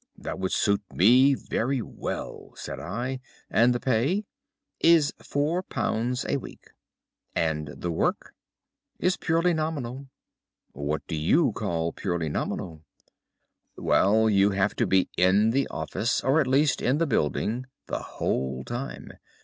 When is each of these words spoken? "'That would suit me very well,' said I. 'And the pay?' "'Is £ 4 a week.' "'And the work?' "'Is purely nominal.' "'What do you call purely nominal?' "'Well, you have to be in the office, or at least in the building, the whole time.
"'That 0.17 0.39
would 0.39 0.51
suit 0.51 0.81
me 0.91 1.35
very 1.35 1.79
well,' 1.79 2.53
said 2.55 2.79
I. 2.79 3.19
'And 3.51 3.71
the 3.71 3.79
pay?' 3.79 4.25
"'Is 4.79 5.11
£ 5.19 5.23
4 5.23 5.63
a 6.27 6.37
week.' 6.37 6.71
"'And 7.35 7.67
the 7.77 7.91
work?' 7.91 8.33
"'Is 8.97 9.15
purely 9.15 9.53
nominal.' 9.53 10.07
"'What 10.71 11.05
do 11.05 11.15
you 11.15 11.51
call 11.51 11.91
purely 11.93 12.29
nominal?' 12.29 12.81
"'Well, 13.77 14.27
you 14.27 14.49
have 14.49 14.75
to 14.77 14.87
be 14.87 15.07
in 15.17 15.51
the 15.51 15.67
office, 15.67 16.23
or 16.23 16.41
at 16.41 16.47
least 16.47 16.81
in 16.81 16.97
the 16.97 17.05
building, 17.05 17.67
the 17.85 17.99
whole 17.99 18.63
time. 18.63 19.11